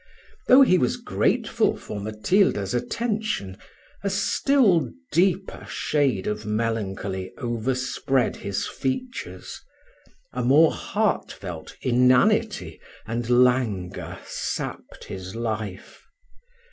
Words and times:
Though 0.47 0.63
he 0.63 0.79
was 0.79 0.97
grateful 0.97 1.77
for 1.77 1.99
Matilda's 1.99 2.73
attention, 2.73 3.55
a 4.03 4.09
still 4.09 4.89
deeper 5.11 5.63
shade 5.69 6.25
of 6.25 6.43
melancholy 6.43 7.31
overspread 7.37 8.37
his 8.37 8.65
features; 8.65 9.61
a 10.33 10.41
more 10.41 10.71
heart 10.71 11.31
felt 11.31 11.75
inanity 11.83 12.81
and 13.05 13.29
languor 13.29 14.17
sapped 14.25 15.03
his 15.03 15.35
life. 15.35 16.01